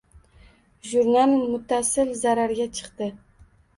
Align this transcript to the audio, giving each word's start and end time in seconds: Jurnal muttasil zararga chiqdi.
Jurnal 0.93 1.35
muttasil 1.51 2.17
zararga 2.25 2.67
chiqdi. 2.79 3.11